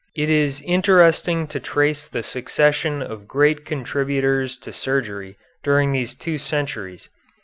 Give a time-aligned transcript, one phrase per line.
[0.15, 6.39] It is interesting to trace the succession of great contributors to surgery during these two
[6.39, 7.07] centuries.